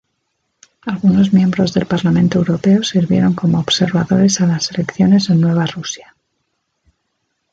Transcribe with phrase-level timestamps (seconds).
[0.87, 6.15] Algunos miembros del Parlamento Europeo sirvieron como observadores a las elecciones en Nueva Rusia.